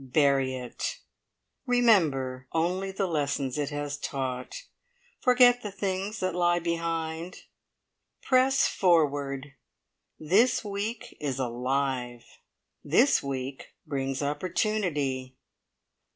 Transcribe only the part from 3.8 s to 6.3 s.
taught. Forget the things